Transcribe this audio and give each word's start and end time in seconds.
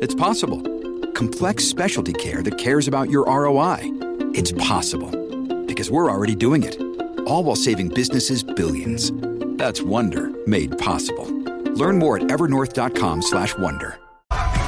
It's 0.00 0.14
possible. 0.14 0.62
Complex 1.12 1.64
specialty 1.64 2.14
care 2.14 2.42
that 2.42 2.56
cares 2.56 2.88
about 2.88 3.10
your 3.10 3.26
ROI? 3.26 3.80
It's 4.34 4.50
possible. 4.52 5.10
Because 5.66 5.90
we're 5.90 6.10
already 6.10 6.34
doing 6.34 6.62
it. 6.62 6.80
All 7.26 7.44
while 7.44 7.54
saving 7.56 7.88
businesses 7.88 8.42
billions. 8.42 9.12
That's 9.58 9.82
Wonder 9.82 10.30
made 10.46 10.78
possible. 10.78 11.26
Learn 11.74 11.98
more 11.98 12.16
at 12.16 12.22
evernorth.com/wonder. 12.30 13.98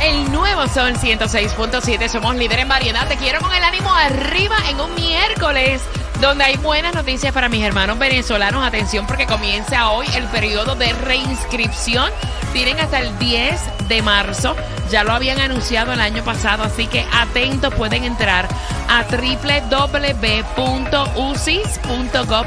El 0.03 0.33
nuevo 0.33 0.67
Sol 0.67 0.97
106.7, 0.97 2.09
somos 2.09 2.35
líder 2.37 2.59
en 2.59 2.69
variedad. 2.69 3.09
Te 3.09 3.17
quiero 3.17 3.41
con 3.41 3.55
el 3.55 3.63
ánimo 3.63 3.91
arriba 3.91 4.57
en 4.69 4.81
un 4.81 4.95
miércoles 4.95 5.81
donde 6.23 6.45
hay 6.45 6.57
buenas 6.57 6.95
noticias 6.95 7.35
para 7.35 7.49
mis 7.49 7.65
hermanos 7.65 7.99
venezolanos. 7.99 8.65
Atención 8.65 9.09
porque 9.09 9.27
comienza 9.27 9.91
hoy 9.91 10.07
el 10.15 10.25
periodo 10.27 10.77
de 10.77 10.93
reinscripción. 10.93 12.13
Tienen 12.53 12.79
hasta 12.79 13.01
el 13.01 13.19
10 13.19 13.89
de 13.89 14.03
marzo. 14.03 14.55
Ya 14.89 15.03
lo 15.03 15.13
habían 15.13 15.41
anunciado 15.41 15.93
el 15.93 16.01
año 16.01 16.23
pasado, 16.23 16.63
así 16.63 16.87
que 16.87 17.05
atentos, 17.13 17.75
pueden 17.75 18.05
entrar 18.05 18.47
a 18.89 19.03
www.ucis.gov 19.03 19.99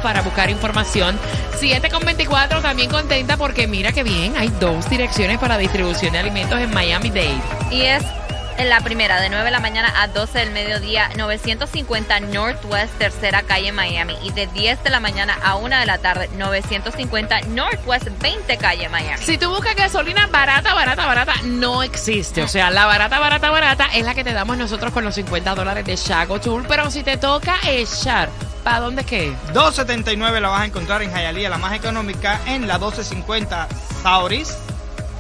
para 0.02 0.22
buscar 0.22 0.50
información. 0.50 1.20
7.24 1.60 2.62
también 2.62 2.90
contenta 2.90 3.36
porque 3.36 3.68
mira 3.68 3.92
que 3.92 4.04
bien, 4.04 4.38
hay 4.38 4.48
dos 4.58 4.90
direcciones 4.90 5.38
para 5.38 5.58
distribución 5.58 6.14
de 6.14 6.20
alimentos 6.20 6.58
en 6.62 6.74
Miami-Dade. 6.74 7.42
Y 7.72 7.82
es 7.82 8.06
en 8.58 8.70
la 8.70 8.82
primera, 8.82 9.20
de 9.20 9.30
9 9.30 9.46
de 9.46 9.52
la 9.52 9.60
mañana 9.60 9.92
a 10.02 10.08
12 10.08 10.40
del 10.40 10.52
mediodía, 10.52 11.10
950 11.18 12.20
Northwest, 12.22 12.98
tercera 12.98 13.44
calle 13.44 13.72
Miami. 13.72 14.18
Y 14.22 14.32
de 14.32 14.48
10 14.48 14.84
de 14.84 14.90
la 14.90 15.00
mañana 15.00 15.38
a 15.44 15.56
1 15.56 15.78
de 15.78 15.86
la 15.86 15.98
tarde, 15.98 16.30
950 16.38 17.42
Northwest, 17.50 18.08
20 18.22 18.58
calle 18.58 18.90
Miami. 18.90 19.24
Si 19.24 19.38
tú 19.38 19.50
buscas 19.50 19.76
gasolina 19.76 20.28
barata, 20.28 20.74
barata, 20.74 21.06
barata, 21.06 21.34
no 21.44 21.84
existe. 21.84 22.44
O 22.44 22.48
sea, 22.48 22.72
la 22.72 22.86
barata, 22.86 23.20
barata, 23.20 23.50
barata 23.50 23.88
es 23.94 24.06
la 24.06 24.14
que 24.14 24.24
te 24.24 24.34
damos 24.34 24.58
nosotros 24.58 24.94
con 24.94 25.04
los 25.04 25.16
50 25.16 25.56
dólares 25.56 25.86
de 25.86 25.96
Shago 25.96 26.40
Tool. 26.40 26.66
Pero 26.68 26.90
si 26.92 27.04
te 27.04 27.18
toca 27.18 27.58
echar, 27.68 28.30
¿para 28.64 28.80
dónde 28.80 29.02
es 29.02 29.08
que? 29.08 29.36
279 29.54 30.40
la 30.40 30.50
vas 30.50 30.62
a 30.62 30.66
encontrar 30.66 31.02
en 31.02 31.12
Hialeah, 31.12 31.50
la 31.50 31.58
más 31.58 31.74
económica, 31.74 32.40
en 32.46 32.68
la 32.68 32.76
1250 32.76 33.68
Sauris, 34.02 34.58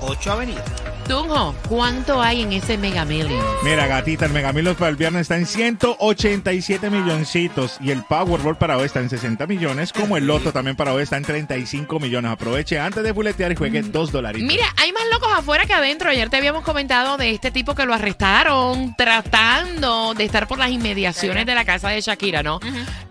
8 0.01 0.31
Avenida. 0.31 0.63
Tunjo, 1.07 1.53
¿cuánto 1.69 2.19
hay 2.19 2.41
en 2.41 2.53
ese 2.53 2.77
Mega 2.79 3.05
Millions? 3.05 3.43
Mira, 3.63 3.85
gatita, 3.85 4.25
el 4.25 4.31
Mega 4.31 4.51
Millions 4.51 4.75
para 4.75 4.89
el 4.89 4.95
viernes 4.95 5.21
está 5.21 5.37
en 5.37 5.45
187 5.45 6.89
milloncitos 6.89 7.77
y 7.79 7.91
el 7.91 8.03
Powerball 8.03 8.57
para 8.57 8.77
hoy 8.77 8.85
está 8.85 9.01
en 9.01 9.09
60 9.11 9.45
millones, 9.45 9.93
como 9.93 10.17
el 10.17 10.25
Loto 10.25 10.51
también 10.51 10.75
para 10.75 10.93
hoy 10.93 11.03
está 11.03 11.17
en 11.17 11.23
35 11.23 11.99
millones. 11.99 12.31
Aproveche 12.31 12.79
antes 12.79 13.03
de 13.03 13.11
buletear 13.11 13.51
y 13.51 13.55
juegue 13.55 13.83
dos 13.83 14.11
dolaritos. 14.11 14.47
Mira, 14.47 14.65
hay 14.77 14.91
más 14.93 15.03
locos 15.11 15.29
afuera 15.31 15.65
que 15.65 15.73
adentro. 15.73 16.09
Ayer 16.09 16.29
te 16.31 16.37
habíamos 16.37 16.63
comentado 16.63 17.17
de 17.17 17.29
este 17.29 17.51
tipo 17.51 17.75
que 17.75 17.85
lo 17.85 17.93
arrestaron 17.93 18.95
tratando 18.97 20.15
de 20.15 20.23
estar 20.23 20.47
por 20.47 20.57
las 20.57 20.71
inmediaciones 20.71 21.45
de 21.45 21.53
la 21.53 21.65
casa 21.65 21.89
de 21.89 22.01
Shakira, 22.01 22.41
¿no? 22.41 22.59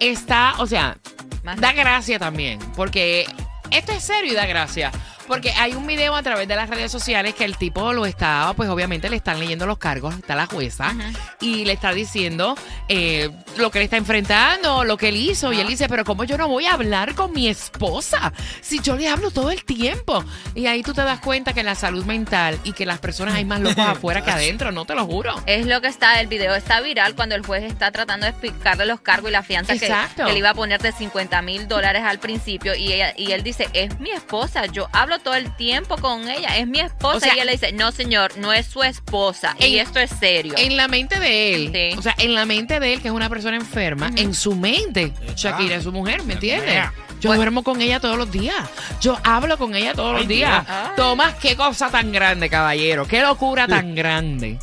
Está, 0.00 0.55
o 0.59 0.67
sea, 0.67 0.97
Más 1.45 1.61
da 1.61 1.72
gracia 1.72 2.19
también, 2.19 2.59
porque 2.75 3.26
esto 3.71 3.93
es 3.93 4.03
serio 4.03 4.32
y 4.32 4.34
da 4.34 4.47
gracia. 4.47 4.91
Porque 5.27 5.53
hay 5.53 5.75
un 5.75 5.87
video 5.87 6.15
a 6.15 6.23
través 6.23 6.47
de 6.49 6.57
las 6.57 6.69
redes 6.69 6.93
sociales 6.93 7.35
que 7.35 7.45
el 7.45 7.57
tipo 7.57 7.93
lo 7.93 8.07
estaba, 8.07 8.53
pues 8.53 8.69
obviamente 8.69 9.09
le 9.09 9.17
están 9.17 9.39
leyendo 9.39 9.67
los 9.67 9.79
cargos, 9.79 10.15
está 10.17 10.35
la 10.35 10.47
jueza, 10.47 10.95
y 11.41 11.65
le 11.65 11.73
está 11.73 11.93
diciendo 11.93 12.57
eh, 12.89 13.31
lo 13.57 13.71
que 13.71 13.79
le 13.79 13.85
está 13.85 13.97
enfrentando, 13.97 14.85
lo 14.85 14.97
que 14.97 15.09
él 15.09 15.17
hizo. 15.17 15.53
Y 15.53 15.61
él 15.61 15.67
dice, 15.67 15.89
pero 15.89 16.05
¿cómo 16.05 16.25
yo 16.25 16.37
no 16.37 16.49
voy 16.49 16.67
a 16.67 16.75
hablar 16.75 17.15
con 17.15 17.33
mi 17.33 17.49
esposa 17.49 18.33
si 18.61 18.81
yo 18.81 18.97
le 18.97 19.09
hablo 19.09 19.31
todo 19.31 19.51
el 19.51 19.65
tiempo? 19.65 20.25
Y 20.55 20.67
ahí 20.67 20.83
tú 20.83 20.93
te 20.93 21.03
das 21.03 21.21
cuenta 21.21 21.53
que 21.53 21.62
la 21.62 21.75
salud 21.75 22.05
mental 22.05 22.59
y 22.65 22.73
que 22.73 22.85
las 22.87 22.99
personas 22.99 23.35
hay 23.35 23.45
más 23.45 23.61
locos 23.61 23.79
afuera 23.87 24.23
que 24.23 24.31
adentro, 24.31 24.73
no 24.73 24.85
te 24.85 24.95
lo 24.95 25.06
juro. 25.06 25.35
Es 25.47 25.67
lo 25.67 25.81
que 25.81 25.89
está, 25.89 26.21
el 26.21 26.27
video 26.27 26.55
está 26.55 26.81
viral 26.81 27.15
cuando 27.15 27.35
el 27.35 27.45
juez 27.45 27.65
está 27.65 27.91
tratando 27.93 28.27
de 28.27 28.31
explicarle 28.31 28.87
los 28.87 29.01
cargos 29.01 29.31
y 29.31 29.33
la 29.33 29.43
fianza 29.43 29.73
que, 29.77 29.87
Exacto. 29.87 30.27
que 30.27 30.33
le 30.33 30.39
iba 30.39 30.51
a 30.51 30.55
poner 30.55 30.81
de 30.81 30.93
50 30.93 31.41
mil 31.43 31.67
dólares 31.67 32.03
al 32.05 32.19
principio. 32.19 32.75
Y, 32.75 32.93
ella, 32.93 33.15
y 33.17 33.33
él 33.33 33.43
dice, 33.43 33.69
es 33.73 33.99
mi 34.01 34.11
esposa, 34.11 34.67
yo 34.67 34.89
hablo 34.93 35.13
todo 35.19 35.34
el 35.34 35.54
tiempo 35.56 35.97
con 35.97 36.28
ella, 36.28 36.56
es 36.58 36.66
mi 36.66 36.80
esposa. 36.80 37.16
O 37.16 37.20
sea, 37.20 37.30
y 37.30 37.36
ella 37.36 37.44
le 37.44 37.52
dice, 37.52 37.72
no 37.72 37.92
señor, 37.92 38.36
no 38.38 38.52
es 38.52 38.66
su 38.66 38.82
esposa. 38.82 39.56
y 39.58 39.78
esto 39.78 39.98
es 39.98 40.10
serio. 40.10 40.54
En 40.56 40.76
la 40.76 40.88
mente 40.88 41.19
de 41.20 41.54
él, 41.54 41.70
Sí. 41.72 41.98
o 41.98 42.02
sea, 42.02 42.14
en 42.19 42.34
la 42.34 42.44
mente 42.44 42.80
de 42.80 42.94
él, 42.94 43.00
que 43.02 43.08
es 43.08 43.14
una 43.14 43.28
persona 43.28 43.56
enferma, 43.56 44.10
en 44.16 44.34
su 44.34 44.54
mente, 44.54 45.12
Shakira 45.36 45.76
es 45.76 45.84
su 45.84 45.92
mujer, 45.92 46.22
¿me 46.25 46.34
entiendes? 46.34 46.84
Yo 47.20 47.34
duermo 47.34 47.62
con 47.62 47.80
ella 47.80 48.00
todos 48.00 48.19
los 48.19 48.30
días. 48.30 48.54
Yo 49.00 49.19
hablo 49.25 49.56
con 49.56 49.75
ella 49.75 49.94
todos 49.94 50.14
los 50.19 50.28
días. 50.28 50.64
Tomás, 50.97 51.34
qué 51.36 51.56
cosa 51.56 51.88
tan 51.91 52.12
grande, 52.12 52.50
caballero. 52.50 53.06
Qué 53.08 53.22
locura 53.22 53.66
tan 53.66 53.94
grande. 53.94 54.58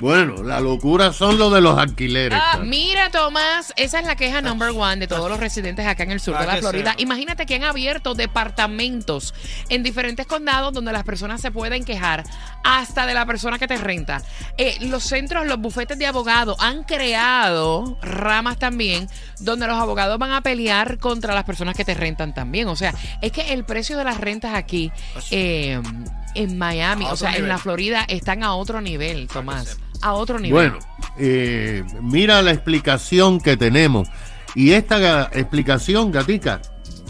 Bueno, 0.00 0.42
la 0.42 0.60
locura 0.60 1.12
son 1.12 1.38
lo 1.38 1.50
de 1.50 1.60
los 1.60 1.78
alquileres. 1.78 2.38
Ah. 2.42 2.58
Mira, 2.62 3.10
Tomás, 3.10 3.72
esa 3.76 4.00
es 4.00 4.06
la 4.06 4.16
queja 4.16 4.40
number 4.40 4.70
one 4.70 4.96
de 4.96 5.06
todos 5.06 5.30
los 5.30 5.38
residentes 5.38 5.86
acá 5.86 6.02
en 6.02 6.10
el 6.10 6.20
sur 6.20 6.36
de 6.36 6.42
Ah, 6.44 6.46
la 6.46 6.54
que 6.56 6.60
Florida. 6.60 6.94
Imagínate 6.98 7.46
que 7.46 7.54
han 7.54 7.62
abierto 7.64 8.14
departamentos 8.14 9.34
en 9.68 9.82
diferentes 9.82 10.26
condados 10.26 10.72
donde 10.72 10.92
las 10.92 11.04
personas 11.04 11.40
se 11.40 11.50
pueden 11.50 11.84
quejar 11.84 12.24
hasta 12.64 13.06
de 13.06 13.14
la 13.14 13.24
persona 13.26 13.58
que 13.58 13.68
te 13.68 13.76
renta. 13.76 14.22
Eh, 14.58 14.76
los 14.80 15.04
centros, 15.04 15.46
los 15.46 15.58
bufetes 15.58 15.98
de 15.98 16.06
abogados 16.06 16.56
han 16.60 16.82
creado 16.84 17.98
ramas 18.02 18.58
también 18.58 19.08
donde 19.40 19.66
los 19.66 19.76
abogados 19.78 20.18
van 20.18 20.32
a 20.32 20.40
pelear 20.40 20.98
contra 20.98 21.34
las 21.34 21.44
personas 21.44 21.76
que 21.76 21.84
te 21.84 21.94
rentan 21.94 22.34
también. 22.34 22.68
O 22.68 22.76
sea, 22.76 22.94
es 23.20 23.32
que 23.32 23.52
el 23.52 23.64
precio 23.64 23.96
de 23.96 24.04
las 24.04 24.18
rentas 24.18 24.54
aquí 24.54 24.90
eh, 25.30 25.80
en 26.34 26.58
Miami, 26.58 27.04
o 27.04 27.16
sea, 27.16 27.36
en 27.36 27.48
la 27.48 27.58
Florida, 27.58 28.04
están 28.08 28.42
a 28.42 28.54
otro 28.54 28.80
nivel, 28.80 29.28
Tomás. 29.28 29.78
A 30.04 30.12
otro 30.12 30.38
nivel. 30.38 30.52
Bueno, 30.52 30.78
eh, 31.16 31.82
mira 32.02 32.42
la 32.42 32.50
explicación 32.50 33.40
que 33.40 33.56
tenemos. 33.56 34.06
Y 34.54 34.72
esta 34.72 35.30
explicación, 35.32 36.12
Gatica, 36.12 36.60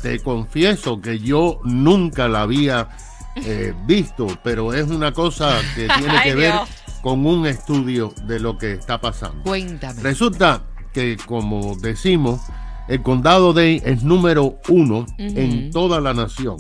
te 0.00 0.21
confieso 0.21 1.00
que 1.00 1.19
yo 1.19 1.60
nunca 1.65 2.28
la 2.28 2.43
había 2.43 2.88
eh, 3.34 3.75
visto, 3.87 4.28
pero 4.44 4.72
es 4.72 4.88
una 4.91 5.12
cosa 5.12 5.60
que 5.75 5.88
tiene 5.99 6.22
que 6.22 6.34
ver 6.37 6.55
con 7.03 7.27
un 7.27 7.49
estudio 7.49 8.15
de 8.28 8.38
lo 8.38 8.56
que 8.59 8.75
está 8.75 9.00
pasando. 9.00 9.43
Cuéntame. 9.43 10.00
Resulta 10.00 10.62
que, 10.93 11.16
como 11.26 11.75
decimos, 11.75 12.43
el 12.87 13.03
condado 13.03 13.53
de 13.53 13.82
es 13.84 14.05
número 14.05 14.61
uno 14.69 15.05
en 15.19 15.72
toda 15.72 16.00
la 16.00 16.15
nación 16.15 16.59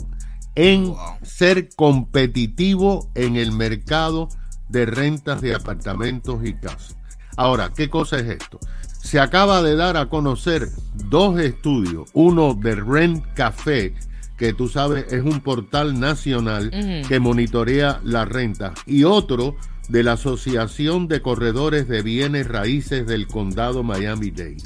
en 0.56 0.94
ser 1.22 1.68
competitivo 1.74 3.10
en 3.14 3.36
el 3.36 3.52
mercado 3.52 4.28
de 4.68 4.86
rentas 4.86 5.40
de 5.40 5.54
apartamentos 5.54 6.44
y 6.44 6.54
casas. 6.54 6.96
Ahora, 7.36 7.72
¿qué 7.74 7.90
cosa 7.90 8.18
es 8.18 8.26
esto? 8.26 8.58
Se 9.02 9.20
acaba 9.20 9.62
de 9.62 9.76
dar 9.76 9.96
a 9.96 10.08
conocer 10.08 10.68
dos 10.94 11.38
estudios, 11.40 12.08
uno 12.14 12.54
de 12.54 12.76
Rent 12.76 13.24
Café, 13.34 13.94
que 14.36 14.52
tú 14.52 14.68
sabes 14.68 15.12
es 15.12 15.22
un 15.22 15.40
portal 15.40 15.98
nacional 15.98 16.70
que 17.06 17.20
monitorea 17.20 18.00
las 18.02 18.28
rentas, 18.28 18.72
y 18.86 19.04
otro 19.04 19.56
de 19.88 20.02
la 20.02 20.12
Asociación 20.12 21.08
de 21.08 21.20
Corredores 21.20 21.88
de 21.88 22.02
Bienes 22.02 22.48
Raíces 22.48 23.06
del 23.06 23.26
Condado 23.26 23.82
Miami-Dade. 23.82 24.56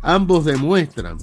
Ambos 0.00 0.44
demuestran 0.44 1.18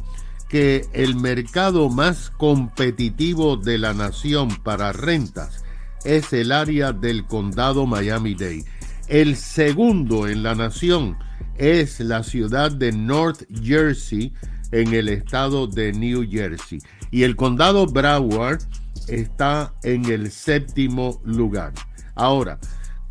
que 0.48 0.88
el 0.94 1.16
mercado 1.16 1.90
más 1.90 2.32
competitivo 2.32 3.58
de 3.58 3.78
la 3.78 3.94
nación 3.94 4.50
para 4.64 4.92
rentas 4.94 5.64
es 6.04 6.32
el 6.34 6.52
área 6.52 6.92
del 6.92 7.26
condado 7.26 7.86
Miami-Dade. 7.86 8.66
El 9.08 9.36
segundo 9.36 10.28
en 10.28 10.44
la 10.44 10.56
nación 10.56 11.18
es 11.58 12.00
la 12.00 12.24
ciudad 12.24 12.72
de 12.72 12.92
North 12.92 13.44
Jersey 13.62 14.34
en 14.72 14.94
el 14.94 15.10
estado 15.10 15.68
de 15.68 15.92
New 15.92 16.28
Jersey. 16.30 16.80
Y 17.12 17.24
el 17.24 17.36
condado 17.36 17.86
Broward 17.88 18.62
está 19.08 19.74
en 19.84 20.06
el 20.06 20.32
séptimo 20.32 21.22
lugar. 21.26 21.74
Ahora, 22.16 22.60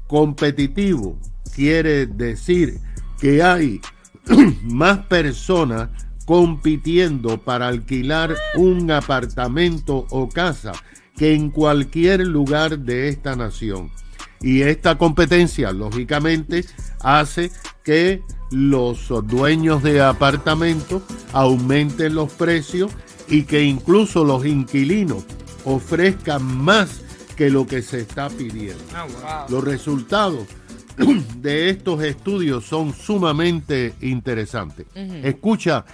competitivo 0.07 1.19
quiere 1.55 2.07
decir 2.07 2.79
que 3.21 3.43
hay 3.43 3.81
más 4.63 4.99
personas 5.07 5.89
compitiendo 6.25 7.43
para 7.43 7.69
alquilar 7.69 8.37
un 8.55 8.91
apartamento 8.91 10.07
o 10.11 10.29
casa 10.29 10.73
que 11.19 11.35
en 11.35 11.51
cualquier 11.51 12.27
lugar 12.27 12.79
de 12.79 13.09
esta 13.09 13.37
nación. 13.37 13.91
Y 14.41 14.63
esta 14.63 14.97
competencia, 14.97 15.73
lógicamente, 15.73 16.65
hace 17.01 17.51
que 17.83 18.23
los 18.51 19.09
dueños 19.27 19.83
de 19.83 20.01
apartamentos 20.01 21.03
aumenten 21.33 22.15
los 22.15 22.33
precios 22.33 22.93
y 23.29 23.43
que 23.43 23.63
incluso 23.65 24.25
los 24.25 24.47
inquilinos 24.47 25.25
ofrezcan 25.65 26.43
más 26.45 27.03
que 27.37 27.51
lo 27.51 27.67
que 27.67 27.83
se 27.83 28.01
está 28.01 28.29
pidiendo. 28.31 28.83
Ah, 28.95 29.07
wow. 29.07 29.57
Los 29.57 29.65
resultados 29.65 30.47
de 31.41 31.71
estos 31.71 32.03
estudios 32.03 32.65
son 32.65 32.95
sumamente 32.95 33.95
interesantes. 34.01 34.87
Escucha 34.95 35.85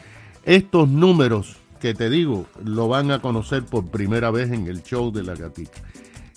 estos 0.45 0.89
números 0.89 1.57
que 1.85 1.93
te 1.93 2.09
digo, 2.09 2.47
lo 2.65 2.89
van 2.89 3.11
a 3.11 3.21
conocer 3.21 3.67
por 3.67 3.89
primera 3.89 4.31
vez 4.31 4.51
en 4.51 4.67
el 4.69 4.83
show 4.83 5.13
de 5.13 5.23
la 5.23 5.35
gatita. 5.35 5.83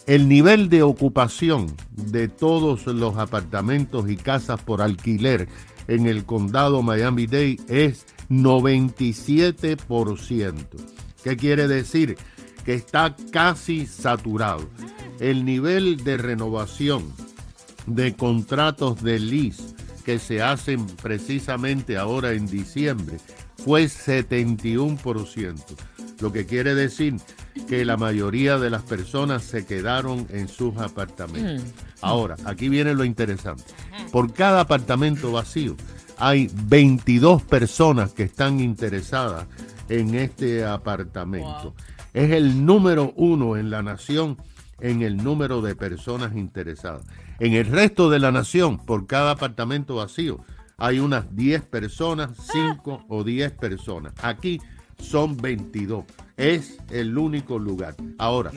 El 0.05 0.27
nivel 0.27 0.67
de 0.67 0.83
ocupación 0.83 1.73
de 1.91 2.27
todos 2.27 2.85
los 2.85 3.15
apartamentos 3.15 4.09
y 4.09 4.17
casas 4.17 4.61
por 4.61 4.81
alquiler 4.81 5.47
en 5.87 6.05
el 6.05 6.25
condado 6.25 6.81
Miami-Dade 6.81 7.61
es 7.69 8.07
97%. 8.29 10.65
¿Qué 11.23 11.37
quiere 11.37 11.69
decir? 11.69 12.17
Que 12.65 12.73
está 12.73 13.15
casi 13.31 13.85
saturado. 13.85 14.67
El 15.21 15.45
nivel 15.45 16.03
de 16.03 16.17
renovación 16.17 17.13
de 17.85 18.17
contratos 18.17 19.01
de 19.01 19.19
lease 19.19 19.76
que 20.07 20.19
se 20.19 20.41
hacen 20.41 20.87
precisamente 21.03 21.97
ahora 21.97 22.31
en 22.31 22.47
diciembre 22.47 23.17
fue 23.57 23.83
71%, 23.83 25.57
lo 26.21 26.31
que 26.31 26.45
quiere 26.45 26.75
decir 26.75 27.17
que 27.67 27.83
la 27.83 27.97
mayoría 27.97 28.57
de 28.57 28.69
las 28.69 28.83
personas 28.83 29.43
se 29.43 29.65
quedaron 29.65 30.25
en 30.29 30.47
sus 30.47 30.77
apartamentos. 30.77 31.73
Ahora, 31.99 32.37
aquí 32.45 32.69
viene 32.69 32.93
lo 32.93 33.03
interesante. 33.03 33.65
Por 34.09 34.31
cada 34.31 34.61
apartamento 34.61 35.33
vacío 35.33 35.75
hay 36.17 36.49
22 36.53 37.43
personas 37.43 38.13
que 38.13 38.23
están 38.23 38.61
interesadas 38.61 39.45
en 39.89 40.15
este 40.15 40.63
apartamento. 40.63 41.75
Es 42.13 42.31
el 42.31 42.65
número 42.65 43.11
uno 43.17 43.57
en 43.57 43.69
la 43.69 43.83
nación 43.83 44.37
en 44.79 45.01
el 45.01 45.17
número 45.17 45.61
de 45.61 45.75
personas 45.75 46.33
interesadas. 46.33 47.03
En 47.39 47.53
el 47.53 47.65
resto 47.65 48.09
de 48.09 48.19
la 48.19 48.31
nación, 48.31 48.79
por 48.79 49.05
cada 49.05 49.31
apartamento 49.31 49.95
vacío, 49.95 50.43
hay 50.77 50.99
unas 50.99 51.35
10 51.35 51.63
personas, 51.63 52.31
5 52.51 53.05
o 53.07 53.23
10 53.23 53.51
personas. 53.53 54.13
Aquí 54.21 54.59
son 54.99 55.37
22. 55.37 56.05
Es 56.35 56.77
el 56.89 57.17
único 57.17 57.59
lugar. 57.59 57.95
Ahora, 58.17 58.51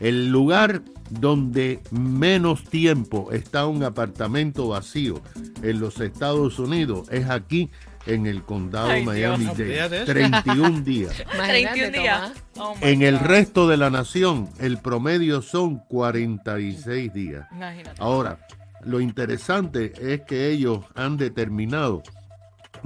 el 0.00 0.30
lugar 0.30 0.82
donde 1.10 1.80
menos 1.90 2.64
tiempo 2.64 3.30
está 3.32 3.66
un 3.66 3.82
apartamento 3.82 4.68
vacío 4.68 5.20
en 5.62 5.80
los 5.80 6.00
Estados 6.00 6.58
Unidos 6.58 7.08
es 7.10 7.28
aquí 7.28 7.70
en 8.06 8.26
el 8.26 8.42
condado 8.42 8.88
Ay, 8.88 9.04
Miami 9.04 9.44
Dios. 9.44 9.56
Dade. 9.56 9.64
Olvídate 9.64 9.96
eso. 9.96 10.12
31 10.12 10.80
días. 10.84 11.24
Imagínate, 11.34 11.90
31 11.90 11.90
días. 11.90 12.32
Oh 12.56 12.74
En 12.80 13.02
el 13.02 13.18
resto 13.18 13.68
de 13.68 13.76
la 13.76 13.90
nación, 13.90 14.48
el 14.58 14.78
promedio 14.78 15.42
son 15.42 15.78
46 15.78 17.12
días. 17.12 17.46
Imagínate. 17.52 18.02
Ahora, 18.02 18.38
lo 18.82 19.00
interesante 19.00 19.92
es 20.00 20.22
que 20.22 20.50
ellos 20.50 20.84
han 20.94 21.16
determinado 21.16 22.02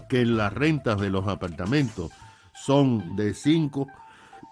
que 0.09 0.25
las 0.25 0.53
rentas 0.53 1.01
de 1.01 1.11
los 1.11 1.27
apartamentos 1.27 2.11
son 2.55 3.17
de 3.17 3.35
5 3.35 3.87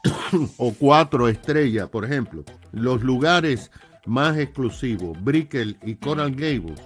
o 0.56 0.74
4 0.74 1.28
estrellas. 1.28 1.88
Por 1.88 2.04
ejemplo, 2.04 2.44
los 2.72 3.02
lugares 3.02 3.70
más 4.06 4.36
exclusivos, 4.38 5.22
Brickell 5.22 5.78
y 5.82 5.96
Coral 5.96 6.32
Gables, 6.32 6.80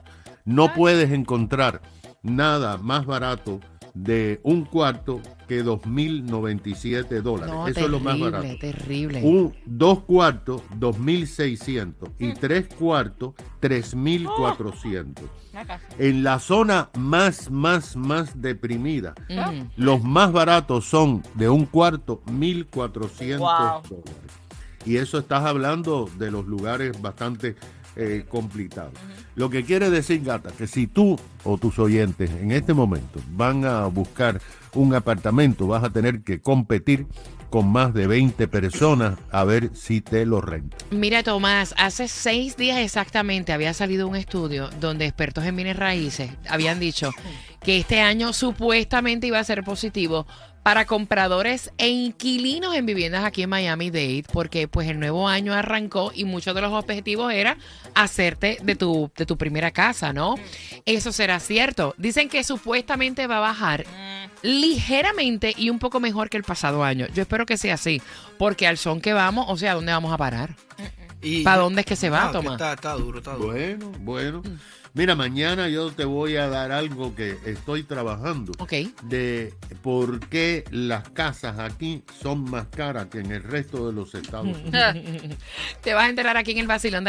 no 0.45 0.73
puedes 0.75 1.11
encontrar 1.11 1.81
nada 2.23 2.77
más 2.79 3.07
barato 3.07 3.61
de 3.95 4.41
un 4.45 4.65
cuarto 4.65 5.21
que 5.49 5.65
2.097 5.65 7.23
dólares. 7.23 7.53
No, 7.53 7.67
Eso 7.67 7.81
es 7.87 7.91
lo 7.91 7.99
más 7.99 8.19
barato. 8.21 8.57
terrible. 8.59 9.21
Un, 9.25 9.53
dos 9.67 10.01
cuartos, 10.05 10.63
2.600 10.79 12.13
y 12.21 12.33
tres 12.35 12.69
cuartos, 12.79 13.35
3.400. 13.61 15.15
Una 15.53 15.67
casa. 15.67 15.83
En 15.99 16.23
la 16.23 16.39
zona 16.39 16.89
más, 16.97 17.51
más, 17.51 17.97
más 17.97 18.41
deprimida, 18.41 19.15
Ujú. 19.29 19.67
los 19.77 20.05
más 20.05 20.31
baratos 20.33 20.85
son 20.85 21.23
de 21.35 21.49
un 21.49 21.67
cuarto, 21.67 22.23
1.400 22.27 23.39
Wow. 23.39 23.83
dólares. 23.89 24.33
Y 24.87 24.97
eso 24.97 25.19
estás 25.19 25.45
hablando 25.45 26.09
de 26.17 26.31
los 26.31 26.47
lugares 26.47 27.01
bastante 27.03 27.57
eh, 27.97 28.25
complicados. 28.29 28.93
Lo 29.35 29.51
que 29.51 29.65
quiere 29.65 29.91
decir, 29.91 30.23
gata, 30.23 30.51
que 30.51 30.67
si 30.67 30.87
tú 30.87 31.19
o 31.45 31.59
tus 31.59 31.79
oyentes 31.79 32.31
en 32.31 32.53
este 32.53 32.75
momento 32.75 33.21
van 33.33 33.65
a 33.65 33.87
buscar 33.87 34.41
un 34.75 34.95
apartamento, 34.95 35.67
vas 35.67 35.85
a 35.85 35.91
tener 35.91 36.23
que 36.23 36.41
competir 36.41 37.07
con 37.51 37.71
más 37.71 37.93
de 37.93 38.07
20 38.07 38.47
personas 38.49 39.19
a 39.31 39.45
ver 39.45 39.71
si 39.75 40.01
te 40.01 40.25
lo 40.25 40.41
rentan. 40.41 40.79
Mira, 40.93 41.23
Tomás, 41.25 41.75
hace 41.77 42.07
seis 42.07 42.57
días 42.57 42.79
exactamente 42.79 43.53
había 43.53 43.75
salido 43.75 44.07
un 44.07 44.15
estudio 44.15 44.71
donde 44.81 45.07
expertos 45.07 45.45
en 45.45 45.57
bienes 45.57 45.77
raíces 45.77 46.31
habían 46.49 46.79
dicho 46.79 47.11
que 47.61 47.79
este 47.79 48.01
año 48.01 48.33
supuestamente 48.33 49.27
iba 49.27 49.39
a 49.39 49.45
ser 49.45 49.65
positivo 49.65 50.27
para 50.71 50.85
compradores 50.85 51.73
e 51.79 51.89
inquilinos 51.89 52.77
en 52.77 52.87
viviendas 52.87 53.25
aquí 53.25 53.43
en 53.43 53.51
Miami-Dade, 53.51 54.23
porque 54.33 54.69
pues 54.69 54.89
el 54.89 55.01
nuevo 55.01 55.27
año 55.27 55.53
arrancó 55.53 56.13
y 56.15 56.25
muchos 56.25 56.55
de 56.55 56.61
los 56.61 56.73
objetivos 56.73 57.33
era 57.33 57.57
hacerte 57.97 58.57
de 58.63 58.77
tu, 58.77 59.11
de 59.17 59.27
tu 59.27 59.37
primera 59.37 59.73
casa, 59.73 60.13
¿no? 60.13 60.37
Eso 60.87 61.11
será 61.11 61.41
cierto. 61.41 61.93
Dicen 61.99 62.29
que 62.29 62.45
supuestamente 62.45 63.27
va 63.27 63.39
a 63.39 63.41
bajar 63.41 63.85
ligeramente 64.43 65.55
y 65.57 65.71
un 65.71 65.81
poco 65.81 65.99
mejor 65.99 66.31
que 66.31 66.37
el 66.37 66.45
pasado 66.45 66.85
año. 66.85 67.09
Yo 67.15 67.23
espero 67.23 67.47
que 67.47 67.57
sea 67.57 67.75
así, 67.75 68.01
porque 68.39 68.69
al 68.69 68.79
son 68.79 69.01
que 69.01 69.13
vamos, 69.13 69.47
o 69.49 69.57
sea, 69.57 69.73
¿a 69.73 69.75
dónde 69.75 69.91
vamos 69.91 70.13
a 70.13 70.19
parar? 70.19 70.55
Y- 71.23 71.43
¿Para 71.43 71.63
dónde 71.63 71.81
es 71.81 71.87
que 71.87 71.97
se 71.97 72.11
va, 72.11 72.27
No, 72.27 72.33
Tomás? 72.33 72.53
Está, 72.55 72.73
está 72.75 72.93
duro, 72.95 73.19
está 73.19 73.35
duro. 73.35 73.49
Bueno, 73.53 73.93
bueno. 74.01 74.43
Mira, 74.93 75.15
mañana 75.15 75.69
yo 75.69 75.93
te 75.93 76.05
voy 76.05 76.35
a 76.35 76.49
dar 76.49 76.73
algo 76.73 77.15
que 77.15 77.37
estoy 77.47 77.85
trabajando. 77.85 78.53
Ok. 78.59 78.73
de 79.05 79.55
por 79.83 80.19
qué 80.29 80.65
las 80.73 81.09
casas 81.11 81.61
aquí 81.61 82.03
son 82.21 82.43
más 82.51 82.67
caras 82.75 83.07
que 83.07 83.21
en 83.21 83.31
el 83.31 83.43
resto 83.45 83.87
de 83.87 83.93
los 83.93 84.13
Estados 84.17 84.49
Unidos. 84.49 84.73
Te 85.81 85.95
vas 85.95 86.05
a 86.07 86.09
enterar 86.09 86.37
aquí 86.37 86.51
en 86.51 86.59
el 86.59 86.67
vacilón 86.67 87.05
de 87.05 87.09